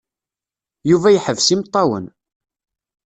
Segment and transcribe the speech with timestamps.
[0.89, 2.05] Yuba yeḥbes imeṭṭawen.